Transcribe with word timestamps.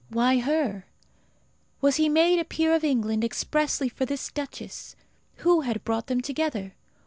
Why 0.09 0.39
her? 0.39 0.87
Was 1.79 1.97
he 1.97 2.09
made 2.09 2.39
a 2.39 2.43
peer 2.43 2.73
of 2.73 2.83
England 2.83 3.23
expressly 3.23 3.87
for 3.87 4.03
this 4.03 4.31
duchess? 4.31 4.95
Who 5.35 5.61
had 5.61 5.83
brought 5.83 6.07
them 6.07 6.21
together? 6.21 6.73